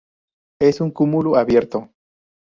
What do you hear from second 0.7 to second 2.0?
un cúmulo abierto.